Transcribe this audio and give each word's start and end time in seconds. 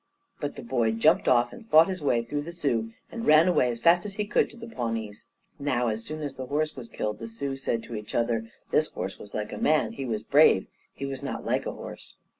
But 0.39 0.55
the 0.55 0.63
boy 0.63 0.93
jumped 0.93 1.27
off, 1.27 1.53
and 1.53 1.69
fought 1.69 1.87
his 1.87 2.01
way 2.01 2.23
through 2.23 2.41
the 2.41 2.51
Sioux, 2.51 2.91
and 3.11 3.27
ran 3.27 3.47
away 3.47 3.69
as 3.69 3.79
fast 3.79 4.03
as 4.03 4.15
he 4.15 4.25
could 4.25 4.49
to 4.49 4.57
the 4.57 4.65
Pawnees. 4.67 5.27
Now, 5.59 5.89
as 5.89 6.03
soon 6.03 6.21
as 6.23 6.33
the 6.37 6.47
horse 6.47 6.75
was 6.75 6.87
killed, 6.87 7.19
the 7.19 7.27
Sioux 7.27 7.55
said 7.55 7.83
to 7.83 7.93
each 7.95 8.15
other: 8.15 8.49
"This 8.71 8.87
horse 8.87 9.19
was 9.19 9.35
like 9.35 9.53
a 9.53 9.59
man. 9.59 9.91
He 9.93 10.05
was 10.05 10.23
brave. 10.23 10.65
He 10.91 11.05
was 11.05 11.21
not 11.21 11.45
like 11.45 11.67
a 11.67 11.71
horse." 11.73 12.15